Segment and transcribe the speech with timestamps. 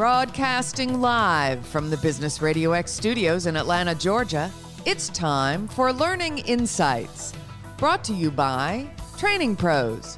[0.00, 4.50] Broadcasting live from the Business Radio X studios in Atlanta, Georgia,
[4.86, 7.34] it's time for Learning Insights,
[7.76, 10.16] brought to you by Training Pros.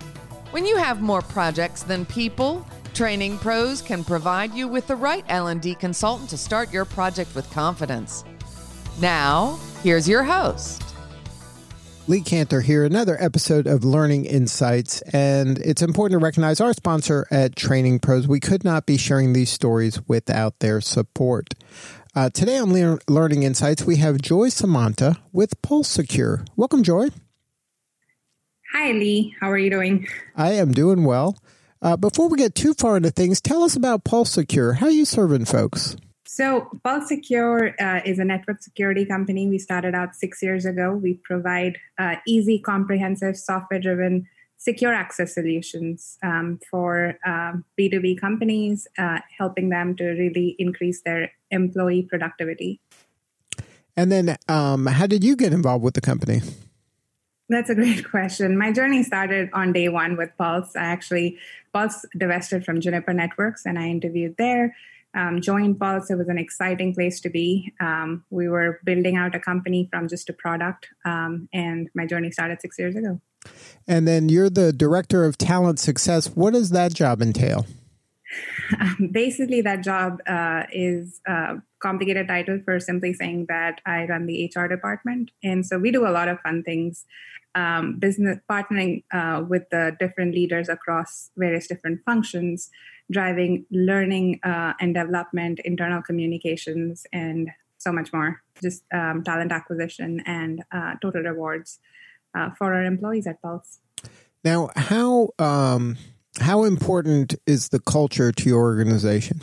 [0.53, 2.65] When you have more projects than people,
[2.95, 7.51] Training Pros can provide you with the right L&D consultant to start your project with
[7.51, 8.23] confidence.
[9.01, 10.82] Now, here's your host.
[12.09, 15.03] Lee Kantor here, another episode of Learning Insights.
[15.13, 18.27] And it's important to recognize our sponsor at Training Pros.
[18.27, 21.55] We could not be sharing these stories without their support.
[22.15, 26.45] Uh, today on Le- Learning Insights, we have Joy Samanta with Pulse Secure.
[26.57, 27.09] Welcome, Joy.
[28.75, 29.37] Hi, Lee.
[29.41, 30.09] How are you doing?
[30.37, 31.39] I am doing well.
[31.81, 34.75] Uh, before we get too far into things, tell us about Pulse Secure.
[34.75, 35.97] How are you serving folks?
[36.35, 39.51] So, Pulse Secure uh, is a network security company.
[39.51, 40.95] We started out six years ago.
[40.95, 48.89] We provide uh, easy, comprehensive, software driven secure access solutions um, for um, B2B companies,
[48.97, 52.81] uh, helping them to really increase their employee productivity.
[53.95, 56.41] And then, um, how did you get involved with the company?
[57.51, 58.57] That's a great question.
[58.57, 60.77] My journey started on day one with Pulse.
[60.77, 61.37] I actually,
[61.75, 64.75] Pulse divested from Juniper Networks and I interviewed there
[65.15, 66.11] um, joined Pulse.
[66.11, 67.73] It was an exciting place to be.
[67.81, 72.31] Um, we were building out a company from just a product, um, and my journey
[72.31, 73.21] started six years ago.
[73.87, 76.29] And then you're the director of talent success.
[76.29, 77.67] What does that job entail?
[79.13, 84.51] Basically, that job uh, is a complicated title for simply saying that I run the
[84.55, 87.05] HR department, and so we do a lot of fun things.
[87.55, 92.71] Um, business partnering uh, with the different leaders across various different functions
[93.13, 98.43] driving learning uh, and development, internal communications, and so much more.
[98.63, 101.79] Just um, talent acquisition and uh, total rewards
[102.35, 103.79] uh, for our employees at Pulse.
[104.45, 105.97] Now, how um,
[106.41, 109.41] how important is the culture to your organization?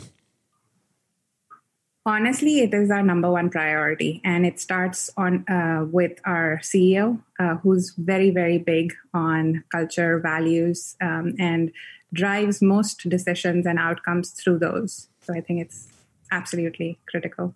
[2.06, 7.20] Honestly, it is our number one priority, and it starts on uh, with our CEO,
[7.38, 11.70] uh, who's very, very big on culture, values, um, and
[12.12, 15.08] drives most decisions and outcomes through those.
[15.22, 15.88] So I think it's
[16.30, 17.54] absolutely critical.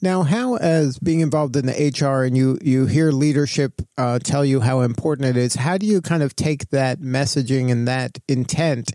[0.00, 4.44] Now, how, as being involved in the HR and you, you hear leadership uh, tell
[4.44, 8.18] you how important it is, how do you kind of take that messaging and that
[8.28, 8.92] intent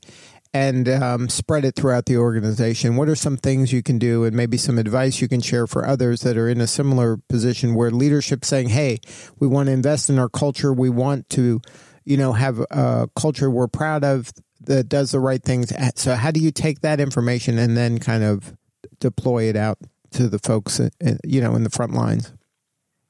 [0.53, 2.97] and um, spread it throughout the organization?
[2.97, 5.88] What are some things you can do and maybe some advice you can share for
[5.88, 9.00] others that are in a similar position where leadership saying, hey,
[9.40, 11.62] we want to invest in our culture, we want to
[12.07, 14.31] you know have a culture we're proud of
[14.62, 15.72] that does the right things.
[15.95, 18.56] So, how do you take that information and then kind of
[19.00, 19.78] deploy it out
[20.12, 20.90] to the folks, uh,
[21.23, 22.34] you know, in the front lines?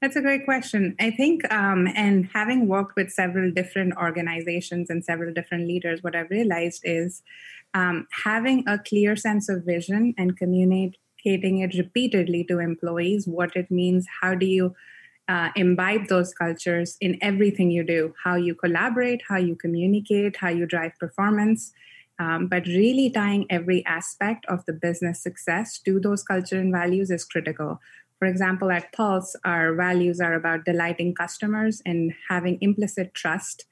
[0.02, 0.96] That's a great question.
[1.00, 6.16] I think, um, and having worked with several different organizations and several different leaders, what
[6.16, 7.24] I've realized is
[7.74, 13.72] um, having a clear sense of vision and communicating it repeatedly to employees, what it
[13.72, 14.76] means, how do you
[15.28, 20.50] uh, imbibe those cultures in everything you do how you collaborate, how you communicate, how
[20.50, 21.74] you drive performance.
[22.20, 27.12] Um, but really tying every aspect of the business success to those culture and values
[27.12, 27.80] is critical.
[28.18, 33.66] For example, at Pulse, our values are about delighting customers and having implicit trust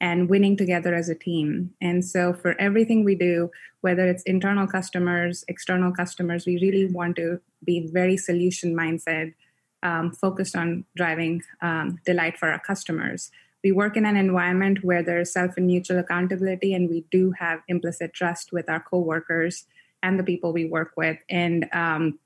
[0.00, 1.70] and winning together as a team.
[1.80, 3.50] And so, for everything we do,
[3.82, 9.34] whether it's internal customers, external customers, we really want to be very solution mindset
[9.82, 13.30] um, focused on driving um, delight for our customers.
[13.64, 17.60] We work in an environment where there's self and mutual accountability, and we do have
[17.68, 19.66] implicit trust with our coworkers
[20.02, 21.18] and the people we work with.
[21.30, 22.18] And um,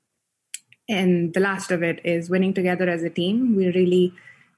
[0.89, 3.55] and the last of it is winning together as a team.
[3.55, 4.13] We really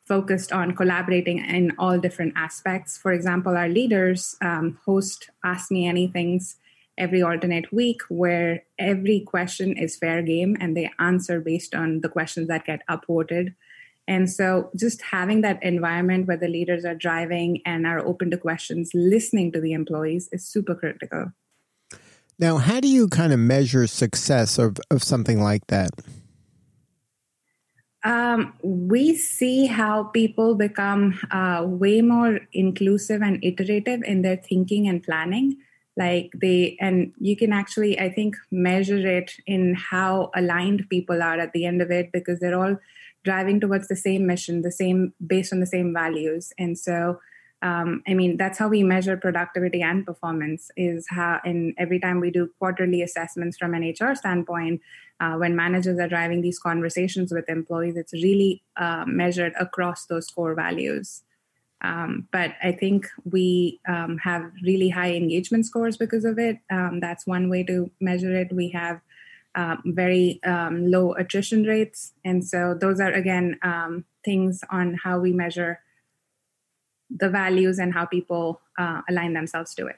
[0.06, 2.98] focused on collaborating in all different aspects.
[2.98, 6.56] For example, our leaders um, host Ask Me Anythings
[7.00, 12.10] every alternate week where every question is fair game and they answer based on the
[12.10, 13.56] questions that get upvoted.
[14.08, 18.38] And so just having that environment where the leaders are driving and are open to
[18.38, 21.32] questions, listening to the employees is super critical.
[22.38, 25.92] Now, how do you kind of measure success of, of something like that?
[28.04, 34.88] Um, we see how people become uh, way more inclusive and iterative in their thinking
[34.88, 35.58] and planning
[35.98, 41.40] like they and you can actually i think measure it in how aligned people are
[41.40, 42.78] at the end of it because they're all
[43.24, 46.54] driving towards the same mission the same based on the same values.
[46.58, 47.20] And so
[47.62, 52.22] um, i mean that's how we measure productivity and performance is how and every time
[52.22, 54.80] we do quarterly assessments from an hr standpoint
[55.20, 60.28] uh, when managers are driving these conversations with employees it's really uh, measured across those
[60.28, 61.24] core values
[61.82, 66.58] um, but I think we um, have really high engagement scores because of it.
[66.70, 68.52] Um, that's one way to measure it.
[68.52, 69.00] We have
[69.56, 72.14] uh, very um, low attrition rates.
[72.26, 75.80] And so those are, again, um, things on how we measure
[77.10, 79.98] the values and how people uh, align themselves to it.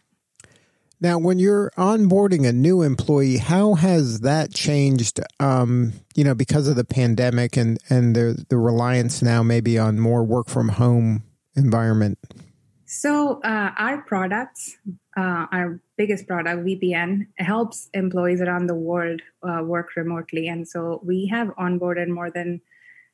[1.04, 5.19] Now, when you're onboarding a new employee, how has that changed?
[5.39, 10.00] Um, you know, because of the pandemic and and the the reliance now maybe on
[10.00, 11.24] more work from home
[11.56, 12.18] environment.
[12.86, 14.77] So uh, our products,
[15.15, 21.00] uh, our biggest product, VPN, helps employees around the world uh, work remotely, and so
[21.03, 22.62] we have onboarded more than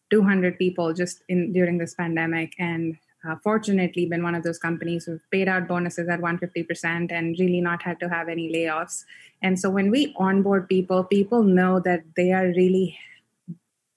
[0.10, 2.98] 200 people just in during this pandemic, and
[3.28, 7.62] uh, fortunately been one of those companies who've paid out bonuses at 150% and really
[7.62, 9.04] not had to have any layoffs.
[9.42, 12.98] And so when we onboard people, people know that they are really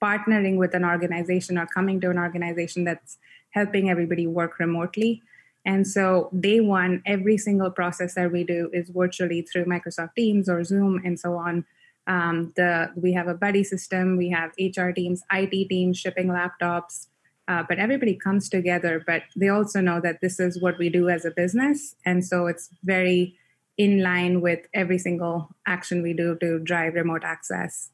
[0.01, 3.17] partnering with an organization or coming to an organization that's
[3.51, 5.21] helping everybody work remotely.
[5.65, 10.49] And so, day one, every single process that we do is virtually through Microsoft Teams
[10.49, 11.65] or Zoom and so on.
[12.07, 17.07] Um, the we have a buddy system, we have HR teams, IT teams, shipping laptops,
[17.47, 21.09] uh, but everybody comes together but they also know that this is what we do
[21.09, 23.35] as a business and so it's very
[23.77, 27.89] in line with every single action we do to drive remote access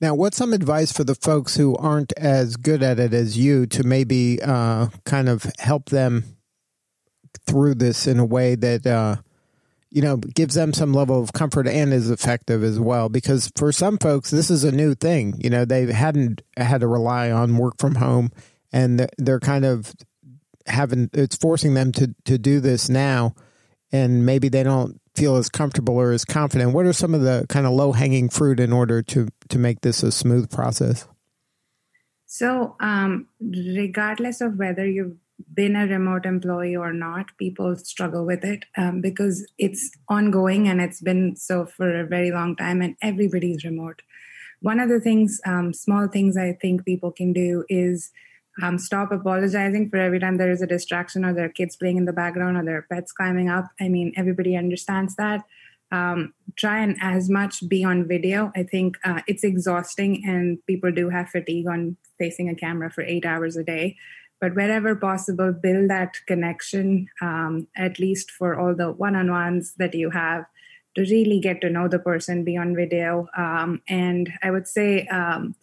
[0.00, 3.66] now what's some advice for the folks who aren't as good at it as you
[3.66, 6.24] to maybe uh, kind of help them
[7.46, 9.16] through this in a way that uh,
[9.90, 13.08] you know gives them some level of comfort and is effective as well?
[13.08, 15.34] Because for some folks this is a new thing.
[15.38, 18.30] You know they hadn't had to rely on work from home
[18.72, 19.94] and they're kind of
[20.66, 23.34] having it's forcing them to to do this now
[23.92, 27.46] and maybe they don't feel as comfortable or as confident what are some of the
[27.48, 31.06] kind of low hanging fruit in order to to make this a smooth process
[32.26, 35.16] so um, regardless of whether you've
[35.52, 40.80] been a remote employee or not, people struggle with it um, because it's ongoing and
[40.80, 44.02] it's been so for a very long time, and everybody's remote.
[44.60, 48.10] One of the things, um, small things I think people can do is
[48.62, 51.96] um, stop apologizing for every time there is a distraction or there are kids playing
[51.96, 53.66] in the background or there are pets climbing up.
[53.80, 55.44] I mean, everybody understands that.
[55.92, 58.52] Um, try and as much be on video.
[58.54, 63.02] I think uh, it's exhausting and people do have fatigue on facing a camera for
[63.02, 63.96] eight hours a day
[64.40, 70.10] but wherever possible build that connection um, at least for all the one-on-ones that you
[70.10, 70.44] have
[70.96, 75.54] to really get to know the person beyond video um, and i would say um,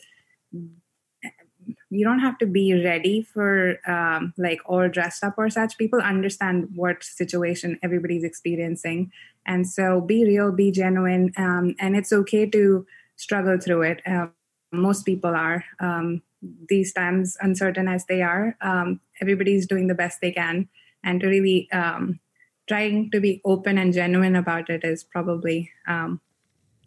[1.90, 6.02] you don't have to be ready for um, like all dressed up or such people
[6.02, 9.12] understand what situation everybody's experiencing
[9.46, 12.86] and so be real be genuine um, and it's okay to
[13.16, 14.28] struggle through it uh,
[14.72, 16.22] most people are um,
[16.70, 20.70] these times, uncertain as they are, um, everybody's doing the best they can.
[21.04, 22.20] And to really um,
[22.68, 26.22] trying to be open and genuine about it is probably um,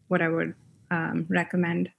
[0.09, 0.55] what I would
[0.91, 1.91] um, recommend.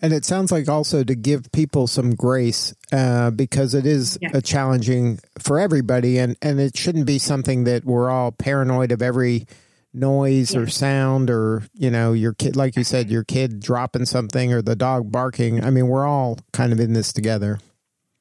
[0.00, 4.30] And it sounds like also to give people some grace uh, because it is yeah.
[4.34, 9.00] a challenging for everybody, and and it shouldn't be something that we're all paranoid of
[9.00, 9.46] every
[9.94, 10.60] noise yeah.
[10.60, 14.62] or sound or you know your kid like you said your kid dropping something or
[14.62, 17.58] the dog barking i mean we're all kind of in this together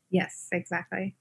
[0.09, 1.15] yes exactly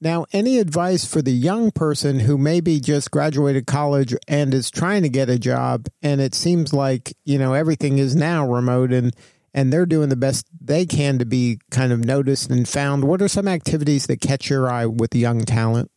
[0.00, 5.02] now any advice for the young person who maybe just graduated college and is trying
[5.02, 9.14] to get a job and it seems like you know everything is now remote and
[9.58, 13.20] and they're doing the best they can to be kind of noticed and found what
[13.20, 15.90] are some activities that catch your eye with young talent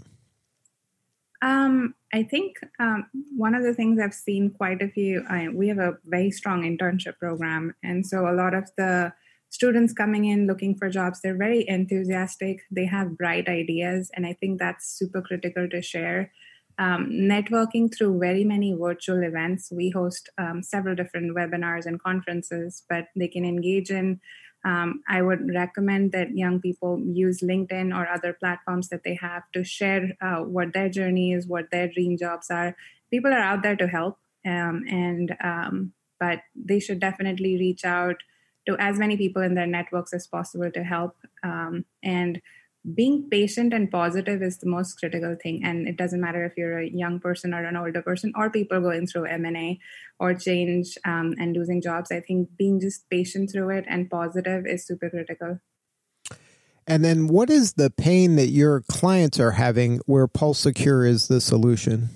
[1.42, 5.70] um I think um, one of the things I've seen quite a few, uh, we
[5.70, 7.74] have a very strong internship program.
[7.84, 9.14] And so a lot of the
[9.50, 12.64] students coming in looking for jobs, they're very enthusiastic.
[12.70, 14.12] They have bright ideas.
[14.14, 16.34] And I think that's super critical to share.
[16.80, 19.72] Um, networking through very many virtual events.
[19.72, 24.20] We host um, several different webinars and conferences, but they can engage in
[24.64, 29.44] um, I would recommend that young people use LinkedIn or other platforms that they have
[29.54, 32.76] to share uh, what their journey is, what their dream jobs are.
[33.10, 38.18] People are out there to help, um, and um, but they should definitely reach out
[38.68, 41.16] to as many people in their networks as possible to help.
[41.44, 42.40] Um, and
[42.96, 45.62] being patient and positive is the most critical thing.
[45.64, 48.82] And it doesn't matter if you're a young person or an older person or people
[48.82, 49.80] going through m&a
[50.20, 52.12] or change um, and losing jobs.
[52.12, 55.60] I think being just patient through it and positive is super critical.
[56.88, 61.28] And then what is the pain that your clients are having where pulse secure is
[61.28, 62.10] the solution?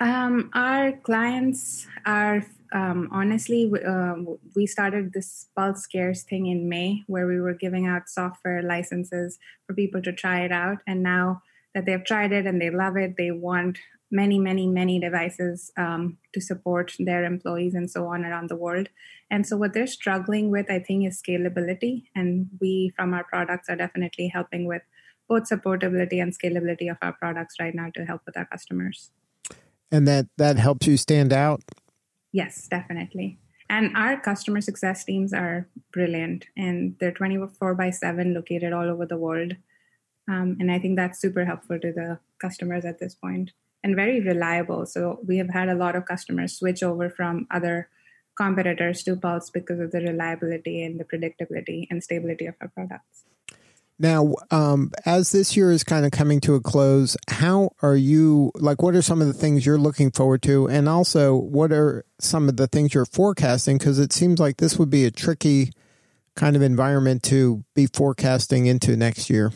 [0.00, 4.14] Um, our clients are um, honestly, uh,
[4.54, 9.38] we started this Pulse Cares thing in May, where we were giving out software licenses
[9.66, 11.42] for people to try it out, and now
[11.74, 13.16] that they've tried it and they love it.
[13.16, 13.78] They want
[14.10, 18.88] many, many, many devices um, to support their employees and so on around the world.
[19.30, 22.04] And so, what they're struggling with, I think, is scalability.
[22.14, 24.82] And we, from our products, are definitely helping with
[25.28, 29.10] both supportability and scalability of our products right now to help with our customers.
[29.92, 31.62] And that that helps you stand out.
[32.32, 33.38] Yes, definitely.
[33.70, 39.04] And our customer success teams are brilliant, and they're 24 by 7 located all over
[39.04, 39.54] the world.
[40.28, 44.20] Um, and I think that's super helpful to the customers at this point and very
[44.20, 44.86] reliable.
[44.86, 47.88] So we have had a lot of customers switch over from other
[48.36, 53.24] competitors to Pulse because of the reliability and the predictability and stability of our products.
[53.98, 58.52] Now, um, as this year is kind of coming to a close, how are you
[58.54, 58.80] like?
[58.80, 62.48] What are some of the things you're looking forward to, and also what are some
[62.48, 63.78] of the things you're forecasting?
[63.78, 65.72] Because it seems like this would be a tricky
[66.36, 69.52] kind of environment to be forecasting into next year.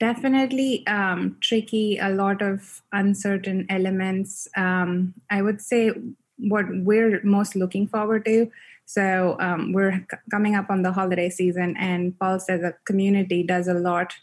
[0.00, 1.98] Definitely um, tricky.
[1.98, 4.48] A lot of uncertain elements.
[4.56, 5.92] Um, I would say
[6.38, 8.50] what we're most looking forward to
[8.86, 13.42] so um, we're c- coming up on the holiday season, and Pulse as a community
[13.42, 14.14] does a lot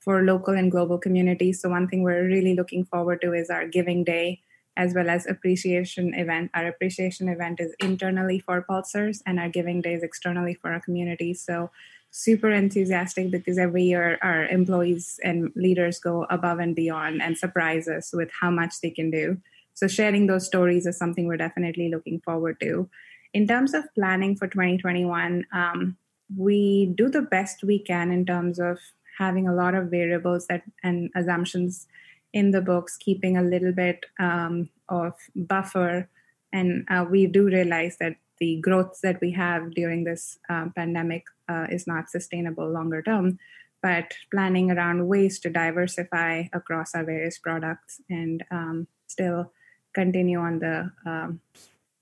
[0.00, 1.60] for local and global communities.
[1.60, 4.42] So one thing we're really looking forward to is our Giving Day
[4.76, 6.52] as well as appreciation event.
[6.54, 10.80] Our appreciation event is internally for Pulsers, and our Giving Day is externally for our
[10.80, 11.34] community.
[11.34, 11.70] So
[12.10, 17.88] super enthusiastic because every year our employees and leaders go above and beyond and surprise
[17.88, 19.36] us with how much they can do.
[19.74, 22.88] So sharing those stories is something we're definitely looking forward to
[23.32, 25.96] in terms of planning for 2021, um,
[26.36, 28.78] we do the best we can in terms of
[29.18, 31.86] having a lot of variables that and assumptions
[32.32, 36.08] in the books, keeping a little bit um, of buffer.
[36.52, 41.24] And uh, we do realize that the growth that we have during this uh, pandemic
[41.48, 43.38] uh, is not sustainable longer term.
[43.82, 49.52] But planning around ways to diversify across our various products and um, still
[49.94, 51.40] continue on the um,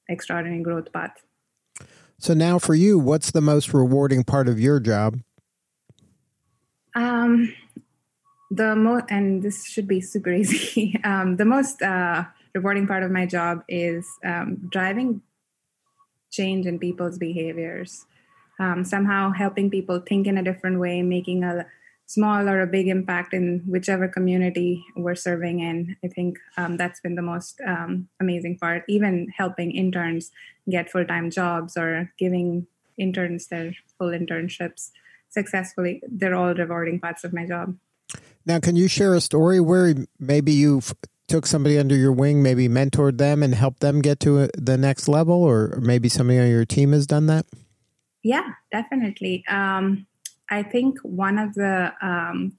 [0.08, 1.22] extraordinary growth path.
[2.18, 5.20] So now for you, what's the most rewarding part of your job?
[6.94, 7.54] Um,
[8.50, 10.98] the most, and this should be super easy.
[11.04, 15.22] Um, the most uh, rewarding part of my job is um, driving
[16.30, 18.06] change in people's behaviors.
[18.58, 21.66] Um, somehow helping people think in a different way, making a
[22.06, 25.96] small or a big impact in whichever community we're serving in.
[26.04, 28.84] I think um, that's been the most um, amazing part.
[28.88, 30.30] Even helping interns
[30.70, 34.90] get full time jobs or giving interns their full internships
[35.28, 37.76] successfully, they're all rewarding parts of my job.
[38.46, 40.80] Now, can you share a story where maybe you
[41.26, 45.08] took somebody under your wing, maybe mentored them and helped them get to the next
[45.08, 47.46] level, or maybe somebody on your team has done that?
[48.22, 49.44] Yeah, definitely.
[49.48, 50.06] Um,
[50.50, 52.56] I think one of the um,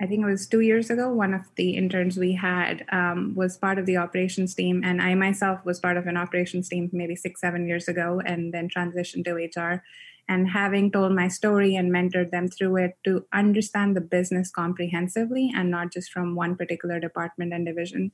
[0.00, 3.56] I think it was two years ago, one of the interns we had um, was
[3.56, 4.82] part of the operations team.
[4.84, 8.54] And I myself was part of an operations team maybe six, seven years ago, and
[8.54, 9.82] then transitioned to HR.
[10.28, 15.50] And having told my story and mentored them through it to understand the business comprehensively
[15.56, 18.12] and not just from one particular department and division,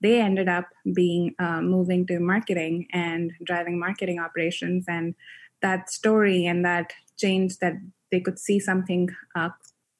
[0.00, 4.84] they ended up being uh, moving to marketing and driving marketing operations.
[4.88, 5.16] And
[5.62, 7.74] that story and that change that
[8.10, 9.50] they could see something uh,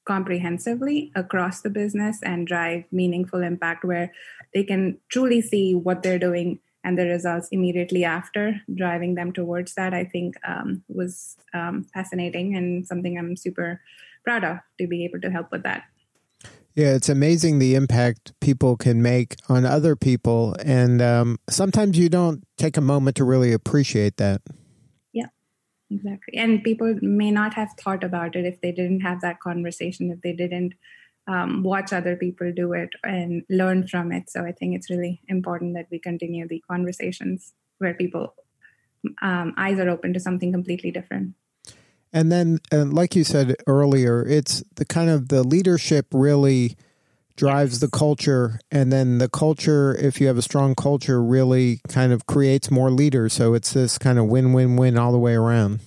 [0.04, 4.12] comprehensively across the business and drive meaningful impact where
[4.54, 9.74] they can truly see what they're doing and the results immediately after driving them towards
[9.74, 13.80] that i think um, was um, fascinating and something i'm super
[14.24, 15.84] proud of to be able to help with that
[16.76, 20.54] yeah, it's amazing the impact people can make on other people.
[20.62, 24.42] And um, sometimes you don't take a moment to really appreciate that
[25.90, 26.38] exactly.
[26.38, 30.20] And people may not have thought about it if they didn't have that conversation if
[30.20, 30.74] they didn't
[31.28, 34.30] um, watch other people do it and learn from it.
[34.30, 38.34] So i think it's really important that we continue the conversations where people
[39.22, 41.34] um, eyes are open to something completely different.
[42.12, 46.76] And then uh, like you said earlier it's the kind of the leadership really
[47.36, 52.12] drives the culture and then the culture if you have a strong culture really kind
[52.12, 53.32] of creates more leaders.
[53.32, 55.80] So it's this kind of win-win-win all the way around.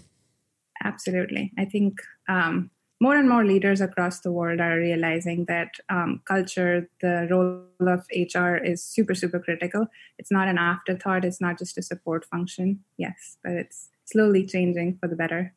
[0.83, 1.51] Absolutely.
[1.57, 2.69] I think um,
[3.01, 8.05] more and more leaders across the world are realizing that um, culture the role of
[8.11, 9.87] hr is super super critical.
[10.17, 11.25] It's not an afterthought.
[11.25, 12.79] It's not just a support function.
[12.97, 15.53] Yes but it's slowly changing for the better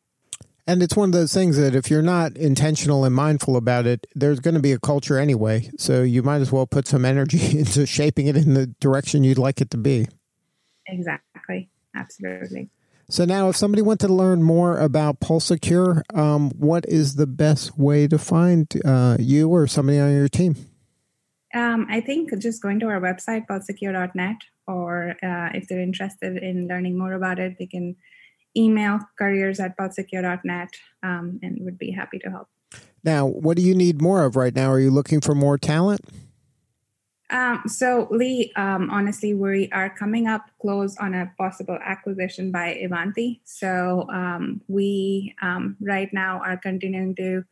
[0.65, 4.07] and it's one of those things that if you're not intentional and mindful about it,
[4.15, 5.69] there's going to be a culture anyway.
[5.77, 9.37] So you might as well put some energy into shaping it in the direction you'd
[9.37, 10.07] like it to be.
[10.87, 11.69] Exactly.
[11.95, 12.69] Absolutely.
[13.09, 17.77] So now, if somebody wanted to learn more about PulseSecure, um, what is the best
[17.77, 20.55] way to find uh, you or somebody on your team?
[21.53, 26.67] Um, I think just going to our website, pulsesecure.net, or uh, if they're interested in
[26.67, 27.95] learning more about it, they can
[28.55, 30.69] email careers at pulsesecure.net
[31.01, 32.47] um, and would be happy to help.
[33.03, 34.71] Now, what do you need more of right now?
[34.71, 36.01] Are you looking for more talent?
[37.29, 42.69] Um, so, Lee, um, honestly, we are coming up close on a possible acquisition by
[42.73, 43.41] Ivanti.
[43.43, 47.43] So, um, we um, right now are continuing to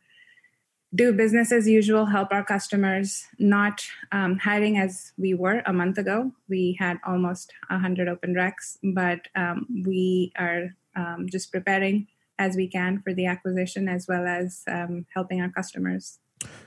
[0.94, 5.98] do business as usual, help our customers, not um, hiring as we were a month
[5.98, 6.30] ago.
[6.48, 12.06] We had almost 100 open recs, but um, we are Um, just preparing
[12.38, 16.18] as we can for the acquisition as well as um, helping our customers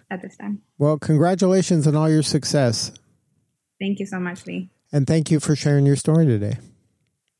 [0.09, 0.61] at this time.
[0.77, 2.91] Well, congratulations on all your success.
[3.79, 4.69] Thank you so much, Lee.
[4.91, 6.57] And thank you for sharing your story today.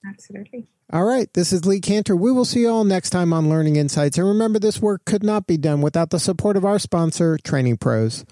[0.08, 0.68] Absolutely.
[0.92, 1.34] All right.
[1.34, 2.16] This is Lee Kantor.
[2.16, 4.18] We will see you all next time on Learning Insights.
[4.18, 7.78] And remember, this work could not be done without the support of our sponsor, Training
[7.78, 8.26] Pros.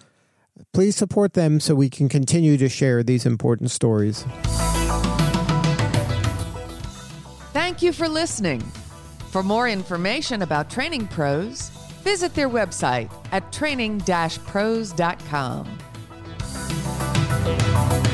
[0.71, 4.23] Please support them so we can continue to share these important stories.
[7.53, 8.61] Thank you for listening.
[9.29, 11.69] For more information about Training Pros,
[12.03, 13.99] visit their website at training
[14.45, 15.65] pros.com.
[17.43, 18.12] Thank you.